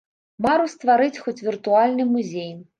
[0.45, 2.53] Мару стварыць хоць віртуальны музей.